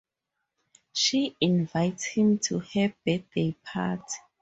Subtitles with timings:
[0.93, 4.15] She invites him to her birthday party.